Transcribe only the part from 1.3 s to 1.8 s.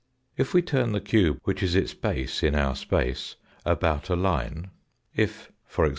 which is